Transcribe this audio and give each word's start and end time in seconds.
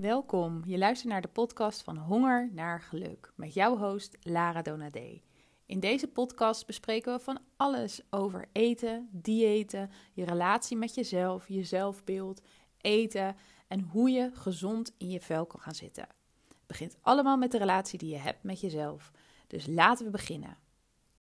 Welkom, 0.00 0.62
je 0.66 0.78
luistert 0.78 1.12
naar 1.12 1.20
de 1.20 1.28
podcast 1.28 1.82
van 1.82 1.96
Honger 1.96 2.48
naar 2.52 2.80
Geluk 2.80 3.32
met 3.34 3.54
jouw 3.54 3.76
host 3.76 4.16
Lara 4.20 4.62
Donadé. 4.62 5.20
In 5.66 5.80
deze 5.80 6.08
podcast 6.08 6.66
bespreken 6.66 7.12
we 7.12 7.20
van 7.20 7.40
alles 7.56 8.02
over 8.10 8.48
eten, 8.52 9.08
diëten, 9.12 9.90
je 10.12 10.24
relatie 10.24 10.76
met 10.76 10.94
jezelf, 10.94 11.48
je 11.48 11.64
zelfbeeld, 11.64 12.42
eten 12.80 13.36
en 13.68 13.80
hoe 13.80 14.10
je 14.10 14.30
gezond 14.34 14.94
in 14.98 15.10
je 15.10 15.20
vel 15.20 15.46
kan 15.46 15.60
gaan 15.60 15.74
zitten. 15.74 16.08
Het 16.48 16.66
begint 16.66 16.96
allemaal 17.00 17.36
met 17.36 17.50
de 17.50 17.58
relatie 17.58 17.98
die 17.98 18.10
je 18.10 18.18
hebt 18.18 18.42
met 18.42 18.60
jezelf. 18.60 19.10
Dus 19.46 19.66
laten 19.66 20.04
we 20.04 20.10
beginnen. 20.10 20.58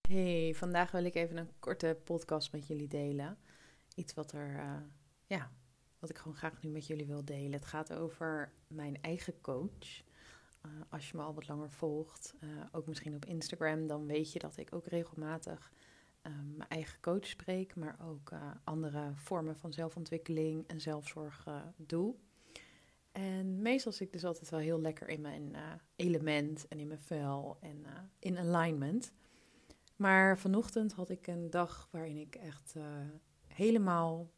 Hey, 0.07 0.53
vandaag 0.55 0.91
wil 0.91 1.03
ik 1.03 1.15
even 1.15 1.37
een 1.37 1.51
korte 1.59 1.97
podcast 2.03 2.51
met 2.51 2.67
jullie 2.67 2.87
delen. 2.87 3.37
Iets 3.95 4.13
wat 4.13 4.31
er, 4.31 4.55
uh, 4.55 4.75
ja, 5.25 5.51
wat 6.05 6.15
ik 6.15 6.21
gewoon 6.21 6.37
graag 6.37 6.61
nu 6.61 6.69
met 6.69 6.87
jullie 6.87 7.05
wil 7.05 7.25
delen. 7.25 7.51
Het 7.51 7.65
gaat 7.65 7.93
over 7.93 8.51
mijn 8.67 9.01
eigen 9.01 9.41
coach. 9.41 10.03
Uh, 10.65 10.71
als 10.89 11.09
je 11.09 11.17
me 11.17 11.23
al 11.23 11.33
wat 11.33 11.47
langer 11.47 11.69
volgt, 11.69 12.35
uh, 12.39 12.49
ook 12.71 12.87
misschien 12.87 13.15
op 13.15 13.25
Instagram, 13.25 13.87
dan 13.87 14.05
weet 14.05 14.31
je 14.31 14.39
dat 14.39 14.57
ik 14.57 14.73
ook 14.73 14.85
regelmatig 14.85 15.71
uh, 16.23 16.33
mijn 16.55 16.69
eigen 16.69 16.99
coach 17.01 17.25
spreek, 17.25 17.75
maar 17.75 17.97
ook 18.09 18.31
andere 18.63 19.11
vormen 19.15 19.57
van 19.57 19.73
zelfontwikkeling 19.73 20.67
en 20.67 20.81
zelfzorg 20.81 21.47
doe. 21.77 22.15
En 23.11 23.61
meestal 23.61 23.91
zit 23.91 24.07
ik 24.07 24.13
dus 24.13 24.25
altijd 24.25 24.49
wel 24.49 24.59
heel 24.59 24.81
lekker 24.81 25.07
in 25.07 25.21
mijn 25.21 25.55
element 25.95 26.67
en 26.67 26.79
in 26.79 26.87
mijn 26.87 26.99
vel 26.99 27.57
en 27.61 27.85
in 28.19 28.37
alignment. 28.37 29.13
Maar 29.95 30.37
vanochtend 30.37 30.93
had 30.93 31.09
ik 31.09 31.27
een 31.27 31.49
dag 31.49 31.87
waarin 31.91 32.17
ik 32.17 32.35
echt 32.35 32.75
helemaal 33.47 34.29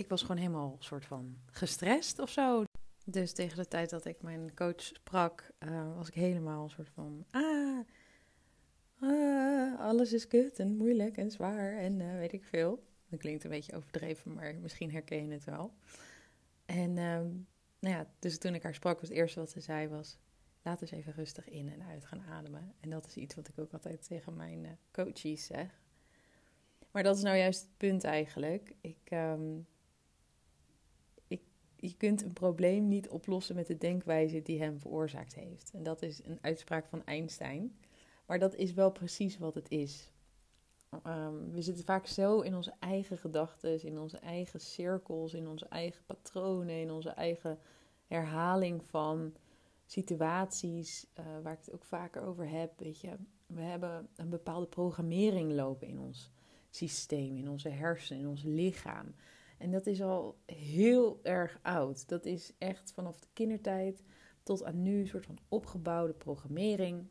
ik 0.00 0.08
was 0.08 0.20
gewoon 0.20 0.36
helemaal 0.36 0.76
soort 0.78 1.04
van 1.04 1.36
gestrest 1.46 2.18
of 2.18 2.30
zo. 2.30 2.64
Dus 3.04 3.32
tegen 3.32 3.56
de 3.56 3.68
tijd 3.68 3.90
dat 3.90 4.04
ik 4.04 4.22
mijn 4.22 4.54
coach 4.54 4.82
sprak, 4.82 5.50
uh, 5.58 5.96
was 5.96 6.08
ik 6.08 6.14
helemaal 6.14 6.62
een 6.62 6.70
soort 6.70 6.88
van. 6.88 7.24
Ah, 7.30 7.78
ah, 9.00 9.80
alles 9.80 10.12
is 10.12 10.26
kut 10.26 10.58
en 10.58 10.76
moeilijk 10.76 11.16
en 11.16 11.30
zwaar 11.30 11.76
en 11.76 12.00
uh, 12.00 12.14
weet 12.14 12.32
ik 12.32 12.44
veel. 12.44 12.82
Dat 13.08 13.18
klinkt 13.18 13.44
een 13.44 13.50
beetje 13.50 13.76
overdreven, 13.76 14.34
maar 14.34 14.54
misschien 14.54 14.92
herken 14.92 15.26
je 15.26 15.32
het 15.32 15.44
wel. 15.44 15.74
En 16.66 16.90
uh, 16.90 17.20
nou 17.78 17.94
ja, 17.94 18.06
dus 18.18 18.38
toen 18.38 18.54
ik 18.54 18.62
haar 18.62 18.74
sprak, 18.74 19.00
was 19.00 19.08
het 19.08 19.18
eerste 19.18 19.40
wat 19.40 19.50
ze 19.50 19.60
zei 19.60 19.88
was... 19.88 20.18
laat 20.62 20.80
eens 20.80 20.90
even 20.90 21.12
rustig 21.12 21.48
in 21.48 21.72
en 21.72 21.82
uit 21.82 22.06
gaan 22.06 22.22
ademen. 22.22 22.74
En 22.80 22.90
dat 22.90 23.06
is 23.06 23.16
iets 23.16 23.34
wat 23.34 23.48
ik 23.48 23.58
ook 23.58 23.72
altijd 23.72 24.06
tegen 24.06 24.36
mijn 24.36 24.64
uh, 24.64 24.70
coaches 24.92 25.46
zeg. 25.46 25.80
Maar 26.90 27.02
dat 27.02 27.16
is 27.16 27.22
nou 27.22 27.36
juist 27.36 27.60
het 27.60 27.76
punt 27.76 28.04
eigenlijk. 28.04 28.74
Ik, 28.80 29.10
um, 29.10 29.66
je 31.80 31.96
kunt 31.96 32.22
een 32.22 32.32
probleem 32.32 32.88
niet 32.88 33.08
oplossen 33.08 33.54
met 33.54 33.66
de 33.66 33.78
denkwijze 33.78 34.42
die 34.42 34.60
hem 34.60 34.78
veroorzaakt 34.78 35.34
heeft. 35.34 35.70
En 35.74 35.82
dat 35.82 36.02
is 36.02 36.24
een 36.24 36.38
uitspraak 36.40 36.86
van 36.86 37.04
Einstein. 37.04 37.76
Maar 38.26 38.38
dat 38.38 38.54
is 38.54 38.72
wel 38.72 38.90
precies 38.90 39.38
wat 39.38 39.54
het 39.54 39.70
is. 39.70 40.12
Um, 41.06 41.52
we 41.52 41.62
zitten 41.62 41.84
vaak 41.84 42.06
zo 42.06 42.40
in 42.40 42.54
onze 42.54 42.74
eigen 42.78 43.18
gedachten, 43.18 43.82
in 43.82 43.98
onze 43.98 44.18
eigen 44.18 44.60
cirkels, 44.60 45.34
in 45.34 45.48
onze 45.48 45.66
eigen 45.66 46.04
patronen, 46.06 46.80
in 46.80 46.90
onze 46.90 47.10
eigen 47.10 47.58
herhaling 48.06 48.84
van 48.84 49.34
situaties, 49.86 51.06
uh, 51.18 51.24
waar 51.42 51.52
ik 51.52 51.58
het 51.64 51.74
ook 51.74 51.84
vaker 51.84 52.22
over 52.22 52.48
heb. 52.48 52.78
Weet 52.78 53.00
je, 53.00 53.16
we 53.46 53.60
hebben 53.60 54.08
een 54.16 54.28
bepaalde 54.28 54.66
programmering 54.66 55.52
lopen 55.52 55.88
in 55.88 55.98
ons 55.98 56.30
systeem, 56.70 57.36
in 57.36 57.48
onze 57.48 57.68
hersenen, 57.68 58.22
in 58.22 58.28
ons 58.28 58.42
lichaam. 58.42 59.14
En 59.60 59.70
dat 59.70 59.86
is 59.86 60.02
al 60.02 60.38
heel 60.46 61.20
erg 61.22 61.58
oud. 61.62 62.08
Dat 62.08 62.24
is 62.24 62.52
echt 62.58 62.92
vanaf 62.92 63.20
de 63.20 63.26
kindertijd 63.32 64.02
tot 64.42 64.64
aan 64.64 64.82
nu 64.82 65.00
een 65.00 65.08
soort 65.08 65.26
van 65.26 65.38
opgebouwde 65.48 66.12
programmering. 66.12 67.06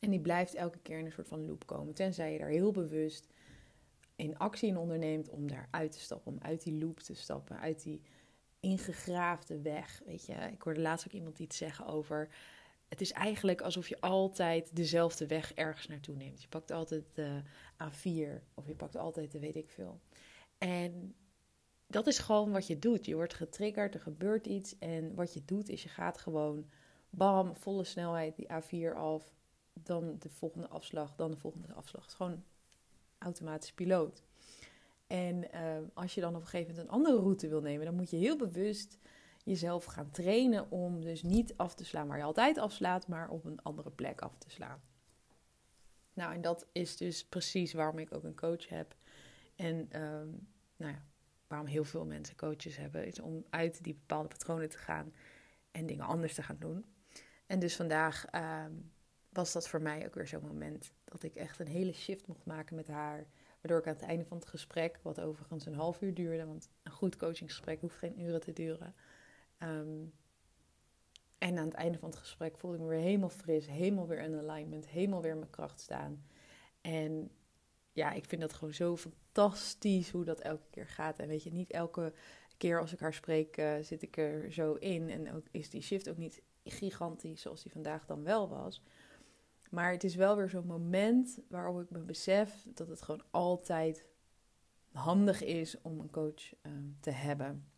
En 0.00 0.10
die 0.10 0.20
blijft 0.20 0.54
elke 0.54 0.78
keer 0.78 0.98
in 0.98 1.04
een 1.04 1.12
soort 1.12 1.28
van 1.28 1.46
loop 1.46 1.66
komen. 1.66 1.94
Tenzij 1.94 2.32
je 2.32 2.38
daar 2.38 2.48
heel 2.48 2.72
bewust 2.72 3.32
in 4.16 4.38
actie 4.38 4.68
in 4.68 4.76
onderneemt 4.76 5.28
om 5.28 5.46
daar 5.46 5.68
uit 5.70 5.92
te 5.92 6.00
stappen. 6.00 6.32
Om 6.32 6.38
uit 6.40 6.62
die 6.62 6.78
loop 6.78 7.00
te 7.00 7.14
stappen. 7.14 7.60
Uit 7.60 7.82
die 7.82 8.02
ingegraafde 8.60 9.60
weg. 9.60 10.02
Weet 10.06 10.26
je, 10.26 10.34
ik 10.34 10.62
hoorde 10.62 10.80
laatst 10.80 11.06
ook 11.06 11.12
iemand 11.12 11.38
iets 11.38 11.56
zeggen 11.56 11.86
over. 11.86 12.28
Het 12.88 13.00
is 13.00 13.12
eigenlijk 13.12 13.60
alsof 13.60 13.88
je 13.88 14.00
altijd 14.00 14.76
dezelfde 14.76 15.26
weg 15.26 15.52
ergens 15.54 15.86
naartoe 15.86 16.16
neemt. 16.16 16.42
Je 16.42 16.48
pakt 16.48 16.70
altijd 16.70 17.04
de 17.14 17.42
A4 17.82 18.42
of 18.54 18.66
je 18.66 18.74
pakt 18.76 18.96
altijd 18.96 19.32
de 19.32 19.38
weet 19.38 19.56
ik 19.56 19.70
veel. 19.70 20.00
En 20.58 21.14
dat 21.94 22.06
is 22.06 22.18
gewoon 22.18 22.52
wat 22.52 22.66
je 22.66 22.78
doet. 22.78 23.06
Je 23.06 23.14
wordt 23.14 23.34
getriggerd, 23.34 23.94
er 23.94 24.00
gebeurt 24.00 24.46
iets. 24.46 24.78
En 24.78 25.14
wat 25.14 25.34
je 25.34 25.44
doet 25.44 25.68
is 25.68 25.82
je 25.82 25.88
gaat 25.88 26.18
gewoon 26.18 26.70
bam, 27.10 27.56
volle 27.56 27.84
snelheid 27.84 28.36
die 28.36 28.48
A4 28.48 28.96
af. 28.96 29.34
Dan 29.72 30.16
de 30.18 30.28
volgende 30.28 30.68
afslag, 30.68 31.14
dan 31.14 31.30
de 31.30 31.36
volgende 31.36 31.72
afslag. 31.72 32.04
Het 32.04 32.14
gewoon 32.14 32.42
automatisch 33.18 33.72
piloot. 33.72 34.22
En 35.06 35.44
uh, 35.54 35.76
als 35.94 36.14
je 36.14 36.20
dan 36.20 36.34
op 36.34 36.40
een 36.40 36.46
gegeven 36.46 36.74
moment 36.74 36.88
een 36.88 36.94
andere 36.94 37.16
route 37.16 37.48
wil 37.48 37.60
nemen, 37.60 37.86
dan 37.86 37.94
moet 37.94 38.10
je 38.10 38.16
heel 38.16 38.36
bewust 38.36 38.98
jezelf 39.44 39.84
gaan 39.84 40.10
trainen 40.10 40.70
om 40.70 41.00
dus 41.00 41.22
niet 41.22 41.56
af 41.56 41.74
te 41.74 41.84
slaan 41.84 42.08
waar 42.08 42.18
je 42.18 42.24
altijd 42.24 42.58
afslaat, 42.58 43.08
maar 43.08 43.28
op 43.28 43.44
een 43.44 43.62
andere 43.62 43.90
plek 43.90 44.20
af 44.20 44.38
te 44.38 44.50
slaan. 44.50 44.80
Nou, 46.12 46.34
en 46.34 46.40
dat 46.40 46.66
is 46.72 46.96
dus 46.96 47.24
precies 47.24 47.72
waarom 47.72 47.98
ik 47.98 48.14
ook 48.14 48.24
een 48.24 48.36
coach 48.36 48.68
heb. 48.68 48.96
En 49.56 50.02
um, 50.02 50.48
nou 50.76 50.92
ja, 50.92 51.04
waarom 51.54 51.72
heel 51.72 51.84
veel 51.84 52.04
mensen 52.04 52.36
coaches 52.36 52.76
hebben, 52.76 53.06
is 53.06 53.20
om 53.20 53.44
uit 53.50 53.84
die 53.84 53.94
bepaalde 53.94 54.28
patronen 54.28 54.68
te 54.68 54.78
gaan 54.78 55.12
en 55.70 55.86
dingen 55.86 56.04
anders 56.04 56.34
te 56.34 56.42
gaan 56.42 56.58
doen. 56.58 56.84
En 57.46 57.58
dus 57.58 57.76
vandaag 57.76 58.24
uh, 58.34 58.64
was 59.28 59.52
dat 59.52 59.68
voor 59.68 59.82
mij 59.82 60.06
ook 60.06 60.14
weer 60.14 60.26
zo'n 60.26 60.46
moment 60.46 60.92
dat 61.04 61.22
ik 61.22 61.34
echt 61.34 61.58
een 61.58 61.66
hele 61.66 61.92
shift 61.92 62.26
mocht 62.26 62.44
maken 62.44 62.76
met 62.76 62.88
haar. 62.88 63.26
Waardoor 63.60 63.78
ik 63.78 63.86
aan 63.86 64.00
het 64.00 64.10
einde 64.10 64.24
van 64.24 64.36
het 64.36 64.46
gesprek, 64.46 64.98
wat 65.02 65.20
overigens 65.20 65.66
een 65.66 65.74
half 65.74 66.00
uur 66.00 66.14
duurde, 66.14 66.46
want 66.46 66.70
een 66.82 66.92
goed 66.92 67.16
coachingsgesprek 67.16 67.80
hoeft 67.80 67.96
geen 67.96 68.20
uren 68.20 68.40
te 68.40 68.52
duren. 68.52 68.94
Um, 69.58 70.12
en 71.38 71.58
aan 71.58 71.64
het 71.64 71.74
einde 71.74 71.98
van 71.98 72.08
het 72.08 72.18
gesprek 72.18 72.58
voelde 72.58 72.76
ik 72.76 72.82
me 72.82 72.88
weer 72.88 72.98
helemaal 72.98 73.28
fris, 73.28 73.66
helemaal 73.66 74.06
weer 74.06 74.18
in 74.18 74.48
alignment, 74.48 74.88
helemaal 74.88 75.22
weer 75.22 75.32
in 75.32 75.38
mijn 75.38 75.50
kracht 75.50 75.80
staan. 75.80 76.24
En 76.80 77.30
ja, 77.94 78.12
ik 78.12 78.24
vind 78.24 78.40
dat 78.40 78.52
gewoon 78.52 78.74
zo 78.74 78.96
fantastisch 78.96 80.10
hoe 80.10 80.24
dat 80.24 80.40
elke 80.40 80.68
keer 80.70 80.88
gaat. 80.88 81.18
En 81.18 81.28
weet 81.28 81.42
je, 81.42 81.52
niet 81.52 81.70
elke 81.70 82.12
keer 82.56 82.80
als 82.80 82.92
ik 82.92 83.00
haar 83.00 83.14
spreek, 83.14 83.58
uh, 83.58 83.74
zit 83.80 84.02
ik 84.02 84.16
er 84.16 84.52
zo 84.52 84.74
in. 84.74 85.10
En 85.10 85.32
ook 85.34 85.46
is 85.50 85.70
die 85.70 85.82
shift 85.82 86.10
ook 86.10 86.16
niet 86.16 86.42
gigantisch 86.64 87.40
zoals 87.40 87.62
die 87.62 87.72
vandaag 87.72 88.06
dan 88.06 88.22
wel 88.22 88.48
was. 88.48 88.82
Maar 89.70 89.92
het 89.92 90.04
is 90.04 90.14
wel 90.14 90.36
weer 90.36 90.48
zo'n 90.48 90.66
moment 90.66 91.38
waarop 91.48 91.80
ik 91.80 91.90
me 91.90 91.98
besef 91.98 92.66
dat 92.74 92.88
het 92.88 93.02
gewoon 93.02 93.24
altijd 93.30 94.06
handig 94.92 95.42
is 95.42 95.80
om 95.82 96.00
een 96.00 96.10
coach 96.10 96.54
uh, 96.62 96.72
te 97.00 97.10
hebben. 97.10 97.68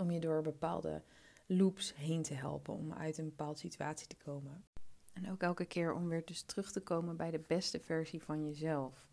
Om 0.00 0.10
je 0.10 0.20
door 0.20 0.42
bepaalde 0.42 1.02
loops 1.46 1.94
heen 1.94 2.22
te 2.22 2.34
helpen, 2.34 2.74
om 2.74 2.92
uit 2.92 3.18
een 3.18 3.28
bepaalde 3.28 3.58
situatie 3.58 4.06
te 4.06 4.16
komen. 4.16 4.64
En 5.12 5.30
ook 5.30 5.42
elke 5.42 5.64
keer 5.64 5.92
om 5.92 6.08
weer 6.08 6.24
dus 6.24 6.42
terug 6.42 6.72
te 6.72 6.80
komen 6.80 7.16
bij 7.16 7.30
de 7.30 7.44
beste 7.46 7.80
versie 7.80 8.22
van 8.22 8.44
jezelf. 8.44 9.08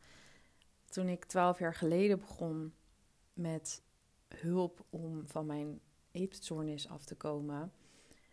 Toen 0.85 1.07
ik 1.07 1.25
twaalf 1.25 1.59
jaar 1.59 1.75
geleden 1.75 2.19
begon 2.19 2.73
met 3.33 3.81
hulp 4.27 4.85
om 4.89 5.27
van 5.27 5.45
mijn 5.45 5.79
eetstoornis 6.11 6.87
af 6.87 7.05
te 7.05 7.15
komen, 7.15 7.71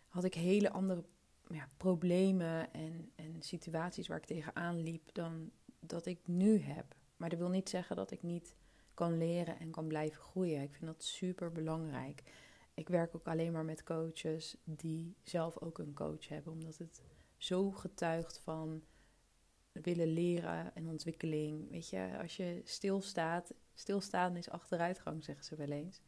had 0.07 0.23
ik 0.23 0.33
hele 0.33 0.71
andere 0.71 1.03
ja, 1.47 1.69
problemen 1.77 2.73
en, 2.73 3.11
en 3.15 3.41
situaties 3.41 4.07
waar 4.07 4.17
ik 4.17 4.25
tegenaan 4.25 4.79
liep 4.79 5.13
dan 5.13 5.51
dat 5.79 6.05
ik 6.05 6.19
nu 6.25 6.59
heb. 6.59 6.95
Maar 7.17 7.29
dat 7.29 7.39
wil 7.39 7.49
niet 7.49 7.69
zeggen 7.69 7.95
dat 7.95 8.11
ik 8.11 8.23
niet 8.23 8.55
kan 8.93 9.17
leren 9.17 9.59
en 9.59 9.71
kan 9.71 9.87
blijven 9.87 10.21
groeien. 10.21 10.61
Ik 10.61 10.73
vind 10.73 10.85
dat 10.85 11.03
super 11.03 11.51
belangrijk. 11.51 12.23
Ik 12.73 12.89
werk 12.89 13.15
ook 13.15 13.27
alleen 13.27 13.51
maar 13.51 13.65
met 13.65 13.83
coaches 13.83 14.57
die 14.63 15.15
zelf 15.23 15.57
ook 15.57 15.77
een 15.77 15.93
coach 15.93 16.27
hebben, 16.27 16.53
omdat 16.53 16.77
het 16.77 17.01
zo 17.37 17.71
getuigt 17.71 18.39
van 18.39 18.83
willen 19.71 20.07
leren 20.07 20.75
en 20.75 20.89
ontwikkeling. 20.89 21.69
Weet 21.71 21.89
je, 21.89 22.17
als 22.21 22.37
je 22.37 22.61
stilstaat, 22.63 23.53
stilstaan 23.73 24.35
is 24.35 24.49
achteruitgang, 24.49 25.23
zeggen 25.23 25.45
ze 25.45 25.55
wel 25.55 25.71
eens. 25.71 26.01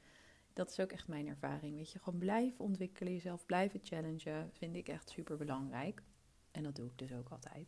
Dat 0.53 0.69
is 0.69 0.79
ook 0.79 0.91
echt 0.91 1.07
mijn 1.07 1.27
ervaring. 1.27 1.75
Weet 1.75 1.91
je, 1.91 1.99
gewoon 1.99 2.19
blijven 2.19 2.65
ontwikkelen, 2.65 3.13
jezelf 3.13 3.45
blijven 3.45 3.79
challengen, 3.83 4.49
vind 4.53 4.75
ik 4.75 4.87
echt 4.87 5.09
super 5.09 5.37
belangrijk. 5.37 6.03
En 6.51 6.63
dat 6.63 6.75
doe 6.75 6.85
ik 6.87 6.97
dus 6.97 7.13
ook 7.13 7.29
altijd. 7.29 7.67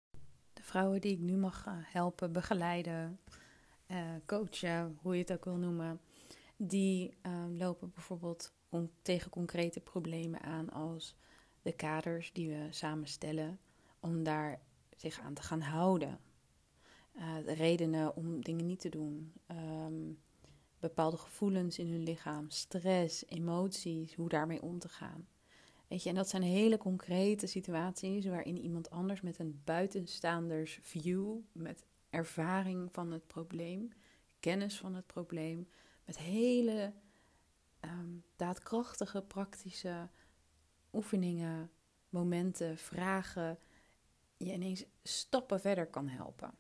De 0.54 0.64
vrouwen 0.64 1.02
die 1.02 1.12
ik 1.12 1.20
nu 1.20 1.38
mag 1.38 1.66
eh, 1.66 1.74
helpen, 1.78 2.32
begeleiden, 2.32 3.20
uh, 3.88 4.02
coachen, 4.26 4.98
hoe 5.02 5.14
je 5.14 5.22
het 5.22 5.32
ook 5.32 5.46
wil 5.46 5.58
noemen, 5.58 6.00
die 6.58 7.18
uh, 7.26 7.46
lopen 7.50 7.92
bijvoorbeeld 7.92 8.54
tegen 9.02 9.32
concrete 9.32 9.80
problemen 9.80 10.42
aan 10.42 10.70
als 10.70 11.16
de 11.62 11.72
kaders 11.72 12.34
die 12.34 12.50
we 12.50 12.68
samenstellen, 12.70 13.60
om 14.00 14.24
daar 14.24 14.62
zich 14.98 15.20
aan 15.20 15.34
te 15.34 15.42
gaan 15.42 15.62
houden. 15.62 16.20
Uh, 17.16 17.36
de 17.46 17.54
redenen 17.54 18.16
om 18.16 18.42
dingen 18.42 18.66
niet 18.66 18.80
te 18.80 18.90
doen. 18.90 19.34
Um, 19.52 20.20
bepaalde 20.80 21.18
gevoelens 21.18 21.80
in 21.80 21.92
hun 21.92 22.04
lichaam, 22.04 22.50
stress, 22.50 23.26
emoties, 23.28 24.16
hoe 24.16 24.30
daarmee 24.30 24.62
om 24.62 24.80
te 24.80 24.90
gaan. 24.90 25.28
Weet 25.88 26.04
je, 26.04 26.10
en 26.10 26.16
dat 26.16 26.30
zijn 26.30 26.42
hele 26.42 26.78
concrete 26.78 27.48
situaties 27.48 28.26
waarin 28.26 28.58
iemand 28.58 28.90
anders 28.90 29.22
met 29.22 29.40
een 29.40 29.62
buitenstaanders 29.64 30.80
view, 30.82 31.38
met 31.52 31.86
ervaring 32.10 32.92
van 32.92 33.12
het 33.12 33.28
probleem, 33.28 33.90
kennis 34.40 34.78
van 34.78 34.96
het 34.96 35.08
probleem, 35.08 35.68
met 36.06 36.18
hele 36.18 36.94
ehm, 37.80 38.10
daadkrachtige, 38.36 39.22
praktische 39.22 40.10
oefeningen, 40.94 41.72
momenten, 42.10 42.78
vragen, 42.78 43.60
je 44.38 44.54
ineens 44.54 44.86
stappen 45.04 45.60
verder 45.62 45.88
kan 45.88 46.08
helpen. 46.08 46.52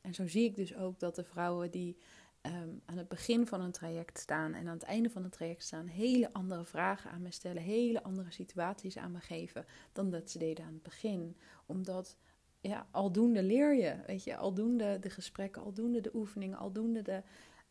En 0.00 0.14
zo 0.14 0.26
zie 0.26 0.44
ik 0.44 0.56
dus 0.56 0.76
ook 0.76 0.98
dat 0.98 1.14
de 1.14 1.24
vrouwen 1.24 1.70
die 1.70 1.98
Ehm, 2.40 2.68
aan 2.84 2.96
het 2.96 3.08
begin 3.08 3.46
van 3.46 3.60
een 3.60 3.72
traject 3.72 4.18
staan 4.18 4.54
en 4.54 4.66
aan 4.66 4.74
het 4.74 4.82
einde 4.82 5.10
van 5.10 5.22
het 5.22 5.32
traject 5.32 5.62
staan, 5.62 5.86
hele 5.86 6.32
andere 6.32 6.64
vragen 6.64 7.10
aan 7.10 7.22
me 7.22 7.30
stellen, 7.30 7.62
hele 7.62 8.02
andere 8.02 8.30
situaties 8.30 8.96
aan 8.96 9.12
me 9.12 9.20
geven 9.20 9.66
dan 9.92 10.10
dat 10.10 10.30
ze 10.30 10.38
deden 10.38 10.64
aan 10.64 10.72
het 10.72 10.82
begin. 10.82 11.36
Omdat, 11.66 12.16
ja, 12.60 12.86
aldoende 12.90 13.42
leer 13.42 13.74
je, 13.74 13.96
weet 14.06 14.24
je, 14.24 14.36
aldoende 14.36 14.98
de 14.98 15.10
gesprekken, 15.10 15.62
aldoende 15.62 16.00
de 16.00 16.10
oefeningen, 16.14 16.58
aldoende 16.58 17.02
de 17.02 17.22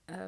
uh, 0.05 0.25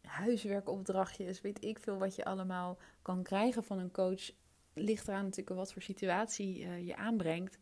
huiswerkopdrachtjes, 0.00 1.40
weet 1.40 1.64
ik 1.64 1.78
veel 1.78 1.98
wat 1.98 2.14
je 2.14 2.24
allemaal 2.24 2.78
kan 3.02 3.22
krijgen 3.22 3.64
van 3.64 3.78
een 3.78 3.90
coach. 3.90 4.30
Ligt 4.74 5.08
eraan 5.08 5.24
natuurlijk 5.24 5.56
wat 5.56 5.72
voor 5.72 5.82
situatie 5.82 6.58
uh, 6.58 6.86
je 6.86 6.96
aanbrengt. 6.96 7.58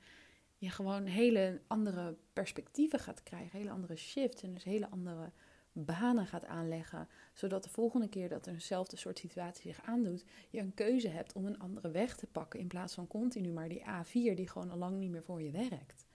Je 0.56 0.70
gewoon 0.70 1.04
hele 1.04 1.60
andere 1.66 2.16
perspectieven 2.32 2.98
gaat 2.98 3.22
krijgen, 3.22 3.58
hele 3.58 3.70
andere 3.70 3.96
shifts 3.96 4.42
en 4.42 4.54
dus 4.54 4.64
hele 4.64 4.90
andere 4.90 5.30
banen 5.72 6.26
gaat 6.26 6.44
aanleggen, 6.44 7.08
zodat 7.32 7.64
de 7.64 7.70
volgende 7.70 8.08
keer 8.08 8.28
dat 8.28 8.46
er 8.46 8.52
eenzelfde 8.52 8.96
soort 8.96 9.18
situatie 9.18 9.72
zich 9.72 9.84
aandoet, 9.84 10.24
je 10.50 10.60
een 10.60 10.74
keuze 10.74 11.08
hebt 11.08 11.32
om 11.32 11.46
een 11.46 11.58
andere 11.58 11.90
weg 11.90 12.16
te 12.16 12.26
pakken 12.26 12.60
in 12.60 12.66
plaats 12.66 12.94
van 12.94 13.06
continu 13.06 13.52
maar 13.52 13.68
die 13.68 13.82
A4 13.82 14.34
die 14.34 14.48
gewoon 14.48 14.70
al 14.70 14.78
lang 14.78 14.98
niet 14.98 15.10
meer 15.10 15.22
voor 15.22 15.42
je 15.42 15.50
werkt. 15.50 16.06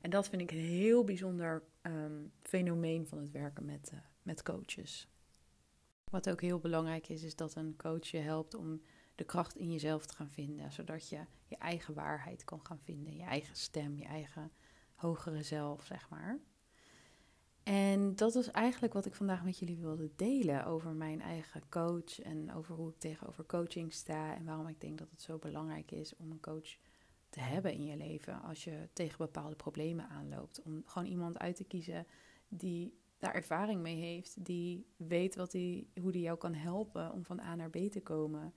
En 0.00 0.10
dat 0.10 0.28
vind 0.28 0.42
ik 0.42 0.50
een 0.50 0.56
heel 0.56 1.04
bijzonder 1.04 1.62
ehm, 1.80 2.22
fenomeen 2.42 3.06
van 3.06 3.18
het 3.18 3.30
werken 3.30 3.64
met, 3.64 3.90
uh, 3.94 4.00
met 4.22 4.42
coaches. 4.42 5.08
Wat 6.10 6.30
ook 6.30 6.40
heel 6.40 6.58
belangrijk 6.58 7.08
is, 7.08 7.22
is 7.22 7.36
dat 7.36 7.54
een 7.54 7.76
coach 7.76 8.06
je 8.06 8.18
helpt 8.18 8.54
om 8.54 8.80
de 9.14 9.24
kracht 9.24 9.56
in 9.56 9.70
jezelf 9.72 10.06
te 10.06 10.14
gaan 10.14 10.30
vinden, 10.30 10.72
zodat 10.72 11.08
je 11.08 11.20
je 11.46 11.56
eigen 11.56 11.94
waarheid 11.94 12.44
kan 12.44 12.60
gaan 12.62 12.80
vinden, 12.82 13.16
je 13.16 13.22
eigen 13.22 13.56
stem, 13.56 13.96
je 13.96 14.04
eigen 14.04 14.52
hogere 14.94 15.42
zelf, 15.42 15.84
zeg 15.84 16.08
maar. 16.08 16.38
En 17.62 18.16
dat 18.16 18.34
was 18.34 18.50
eigenlijk 18.50 18.92
wat 18.92 19.06
ik 19.06 19.14
vandaag 19.14 19.44
met 19.44 19.58
jullie 19.58 19.78
wilde 19.78 20.10
delen 20.16 20.66
over 20.66 20.90
mijn 20.90 21.20
eigen 21.20 21.68
coach 21.68 22.20
en 22.20 22.52
over 22.52 22.74
hoe 22.74 22.90
ik 22.90 22.98
tegenover 22.98 23.46
coaching 23.46 23.92
sta 23.92 24.34
en 24.36 24.44
waarom 24.44 24.68
ik 24.68 24.80
denk 24.80 24.98
dat 24.98 25.10
het 25.10 25.22
zo 25.22 25.38
belangrijk 25.38 25.90
is 25.90 26.16
om 26.16 26.30
een 26.30 26.40
coach 26.40 26.76
te 27.28 27.40
hebben 27.40 27.72
in 27.72 27.84
je 27.84 27.96
leven 27.96 28.42
als 28.42 28.64
je 28.64 28.88
tegen 28.92 29.18
bepaalde 29.18 29.56
problemen 29.56 30.08
aanloopt. 30.08 30.62
Om 30.62 30.82
gewoon 30.84 31.08
iemand 31.08 31.38
uit 31.38 31.56
te 31.56 31.64
kiezen 31.64 32.06
die 32.48 32.98
daar 33.18 33.34
ervaring 33.34 33.80
mee 33.80 33.96
heeft, 33.96 34.44
die 34.44 34.86
weet 34.96 35.36
wat 35.36 35.50
die, 35.50 35.90
hoe 36.00 36.12
die 36.12 36.22
jou 36.22 36.38
kan 36.38 36.54
helpen 36.54 37.12
om 37.12 37.24
van 37.24 37.40
A 37.40 37.54
naar 37.54 37.70
B 37.70 37.76
te 37.76 38.02
komen. 38.02 38.54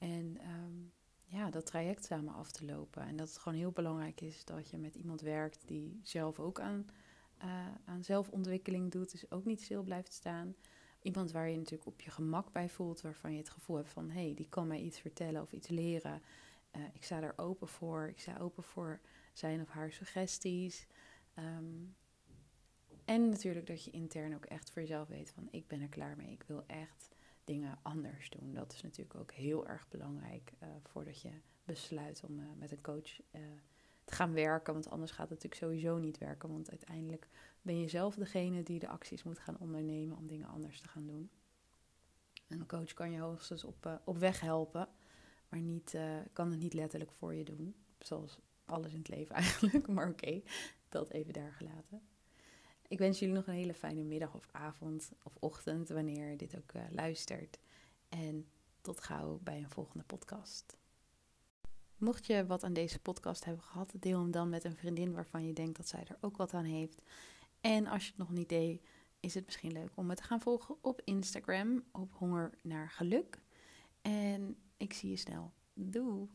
En 0.00 0.36
ehm, 0.40 0.78
ja, 1.26 1.50
dat 1.50 1.66
traject 1.66 2.04
samen 2.04 2.34
af 2.34 2.50
te 2.50 2.64
lopen. 2.64 3.02
En 3.02 3.16
dat 3.16 3.28
het 3.28 3.38
gewoon 3.38 3.58
heel 3.58 3.72
belangrijk 3.72 4.20
is 4.20 4.44
dat 4.44 4.70
je 4.70 4.78
met 4.78 4.94
iemand 4.94 5.20
werkt 5.20 5.68
die 5.68 6.00
zelf 6.02 6.40
ook 6.40 6.60
aan 6.60 6.86
uh, 7.44 7.66
aan 7.84 8.04
zelfontwikkeling 8.04 8.90
doet, 8.90 9.10
dus 9.10 9.30
ook 9.30 9.44
niet 9.44 9.62
stil 9.62 9.82
blijft 9.82 10.12
staan. 10.12 10.54
Iemand 11.02 11.32
waar 11.32 11.48
je 11.48 11.56
natuurlijk 11.56 11.86
op 11.86 12.00
je 12.00 12.10
gemak 12.10 12.52
bij 12.52 12.68
voelt, 12.68 13.00
waarvan 13.00 13.32
je 13.32 13.38
het 13.38 13.50
gevoel 13.50 13.76
hebt 13.76 13.88
van 13.88 14.10
hé, 14.10 14.24
hey, 14.24 14.34
die 14.34 14.48
kan 14.48 14.66
mij 14.66 14.80
iets 14.80 15.00
vertellen 15.00 15.42
of 15.42 15.52
iets 15.52 15.68
leren. 15.68 16.22
Uh, 16.76 16.82
ik 16.92 17.04
sta 17.04 17.20
daar 17.20 17.32
open 17.36 17.68
voor. 17.68 18.08
Ik 18.08 18.20
sta 18.20 18.38
open 18.38 18.62
voor 18.62 19.00
zijn 19.32 19.60
of 19.60 19.68
haar 19.68 19.92
suggesties. 19.92 20.86
Um, 21.38 21.96
en 23.04 23.28
natuurlijk 23.28 23.66
dat 23.66 23.84
je 23.84 23.90
intern 23.90 24.34
ook 24.34 24.44
echt 24.44 24.70
voor 24.70 24.82
jezelf 24.82 25.08
weet 25.08 25.30
van 25.30 25.48
ik 25.50 25.66
ben 25.66 25.80
er 25.80 25.88
klaar 25.88 26.16
mee. 26.16 26.32
Ik 26.32 26.44
wil 26.46 26.64
echt 26.66 27.08
dingen 27.44 27.78
anders 27.82 28.30
doen. 28.30 28.54
Dat 28.54 28.72
is 28.72 28.82
natuurlijk 28.82 29.14
ook 29.20 29.32
heel 29.32 29.66
erg 29.68 29.88
belangrijk 29.88 30.52
uh, 30.62 30.68
voordat 30.82 31.20
je 31.20 31.30
besluit 31.64 32.22
om 32.28 32.38
uh, 32.38 32.44
met 32.58 32.70
een 32.70 32.80
coach 32.80 33.20
gaan 34.06 34.32
werken. 34.32 34.72
Want 34.72 34.90
anders 34.90 35.10
gaat 35.10 35.28
het 35.28 35.42
natuurlijk 35.42 35.62
sowieso 35.62 35.98
niet 35.98 36.18
werken. 36.18 36.48
Want 36.48 36.70
uiteindelijk 36.70 37.28
ben 37.62 37.80
je 37.80 37.88
zelf 37.88 38.14
degene 38.14 38.62
die 38.62 38.78
de 38.78 38.88
acties 38.88 39.22
moet 39.22 39.38
gaan 39.38 39.58
ondernemen 39.58 40.16
om 40.16 40.26
dingen 40.26 40.48
anders 40.48 40.80
te 40.80 40.88
gaan 40.88 41.06
doen. 41.06 41.30
Een 42.48 42.66
coach 42.66 42.94
kan 42.94 43.10
je 43.10 43.20
hoogstens 43.20 43.64
op, 43.64 44.00
op 44.04 44.18
weg 44.18 44.40
helpen, 44.40 44.88
maar 45.48 45.60
niet, 45.60 45.98
kan 46.32 46.50
het 46.50 46.60
niet 46.60 46.74
letterlijk 46.74 47.12
voor 47.12 47.34
je 47.34 47.44
doen. 47.44 47.74
Zoals 47.98 48.38
alles 48.64 48.92
in 48.92 48.98
het 48.98 49.08
leven 49.08 49.34
eigenlijk. 49.44 49.88
Maar 49.88 50.08
oké, 50.08 50.42
dat 50.88 51.10
even 51.10 51.32
daar 51.32 51.52
gelaten. 51.52 52.02
Ik 52.90 52.98
wens 52.98 53.18
jullie 53.18 53.34
nog 53.34 53.46
een 53.46 53.54
hele 53.54 53.74
fijne 53.74 54.02
middag 54.02 54.34
of 54.34 54.48
avond 54.52 55.12
of 55.22 55.36
ochtend, 55.38 55.88
wanneer 55.88 56.36
dit 56.36 56.56
ook 56.56 56.72
uh, 56.72 56.82
luistert. 56.90 57.58
En 58.08 58.46
tot 58.80 59.00
gauw 59.00 59.38
bij 59.42 59.58
een 59.58 59.70
volgende 59.70 60.04
podcast. 60.04 60.76
Mocht 61.96 62.26
je 62.26 62.46
wat 62.46 62.64
aan 62.64 62.72
deze 62.72 62.98
podcast 62.98 63.44
hebben 63.44 63.62
gehad, 63.62 63.92
deel 64.00 64.18
hem 64.18 64.30
dan 64.30 64.48
met 64.48 64.64
een 64.64 64.76
vriendin 64.76 65.12
waarvan 65.12 65.46
je 65.46 65.52
denkt 65.52 65.76
dat 65.76 65.88
zij 65.88 66.04
er 66.08 66.16
ook 66.20 66.36
wat 66.36 66.54
aan 66.54 66.64
heeft. 66.64 67.02
En 67.60 67.86
als 67.86 68.04
je 68.04 68.08
het 68.08 68.18
nog 68.18 68.30
niet 68.30 68.48
deed, 68.48 68.82
is 69.20 69.34
het 69.34 69.44
misschien 69.44 69.72
leuk 69.72 69.90
om 69.94 70.06
me 70.06 70.14
te 70.14 70.22
gaan 70.22 70.40
volgen 70.40 70.76
op 70.80 71.02
Instagram 71.04 71.84
op 71.92 72.12
Honger 72.12 72.50
naar 72.62 72.90
Geluk. 72.90 73.40
En 74.02 74.56
ik 74.76 74.92
zie 74.92 75.10
je 75.10 75.16
snel. 75.16 75.52
Doei! 75.74 76.28